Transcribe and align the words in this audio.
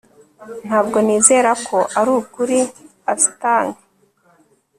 Ntabwo 0.67 0.97
nizera 1.05 1.51
ko 1.67 1.77
arukuri 1.99 2.59
astyng 3.13 3.69